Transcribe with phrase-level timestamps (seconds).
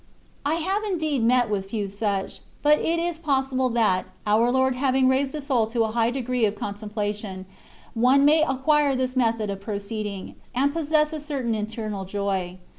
[0.43, 5.07] I have indeed met with few such; but it is possible that, our Lord having
[5.07, 7.45] raised a soul to a high degree of contemplation,
[7.93, 12.57] one may acquire this method of proceeding, and possess a certain internal joy.